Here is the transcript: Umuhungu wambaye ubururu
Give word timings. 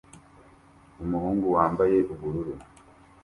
Umuhungu 1.03 1.45
wambaye 1.55 1.97
ubururu 2.13 2.53